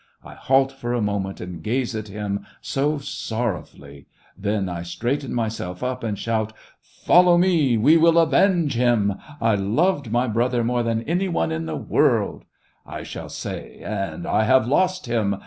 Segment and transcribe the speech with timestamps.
[0.23, 5.31] I halt for a mpment, and gaze at him so sorrow fully; then I straighten
[5.31, 7.77] myself up and shout:* Follow me!
[7.77, 9.13] We will avenge him!
[9.39, 12.45] I loved my brother more than any one in the world,'
[12.83, 15.35] I shall say, 'and I have lost him.